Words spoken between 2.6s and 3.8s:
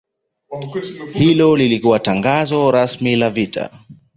rasmi la vita